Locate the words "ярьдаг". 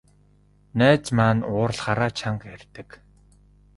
2.57-2.89